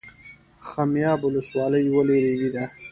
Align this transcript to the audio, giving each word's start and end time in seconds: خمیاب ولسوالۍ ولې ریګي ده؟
خمیاب 0.69 1.19
ولسوالۍ 1.23 1.85
ولې 1.95 2.17
ریګي 2.23 2.49
ده؟ 2.55 2.63